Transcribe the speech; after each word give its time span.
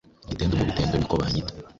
Igitendo 0.25 0.53
mudutendo 0.55 0.95
niko 0.97 1.13
banyita 1.21 1.53